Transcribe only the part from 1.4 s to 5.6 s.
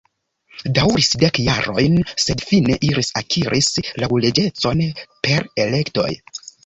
jarojn, sed fine ili akiris laŭleĝecon per